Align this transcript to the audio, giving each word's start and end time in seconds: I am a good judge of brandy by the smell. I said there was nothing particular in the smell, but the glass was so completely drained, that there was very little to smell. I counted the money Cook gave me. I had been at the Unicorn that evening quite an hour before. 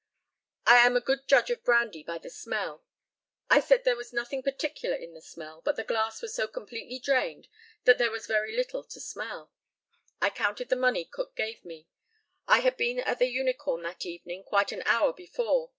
I 0.65 0.77
am 0.83 0.97
a 0.97 0.99
good 0.99 1.27
judge 1.27 1.51
of 1.51 1.63
brandy 1.63 2.01
by 2.01 2.17
the 2.17 2.31
smell. 2.31 2.83
I 3.51 3.59
said 3.59 3.83
there 3.83 3.95
was 3.95 4.11
nothing 4.11 4.41
particular 4.41 4.95
in 4.95 5.13
the 5.13 5.21
smell, 5.21 5.61
but 5.61 5.75
the 5.75 5.83
glass 5.83 6.23
was 6.23 6.33
so 6.33 6.47
completely 6.47 6.97
drained, 6.97 7.47
that 7.83 7.99
there 7.99 8.09
was 8.09 8.25
very 8.25 8.55
little 8.55 8.83
to 8.83 8.99
smell. 8.99 9.51
I 10.19 10.31
counted 10.31 10.69
the 10.69 10.75
money 10.75 11.05
Cook 11.05 11.35
gave 11.35 11.63
me. 11.63 11.87
I 12.47 12.61
had 12.61 12.77
been 12.77 12.97
at 13.01 13.19
the 13.19 13.27
Unicorn 13.29 13.83
that 13.83 14.03
evening 14.03 14.43
quite 14.43 14.71
an 14.71 14.81
hour 14.87 15.13
before. 15.13 15.69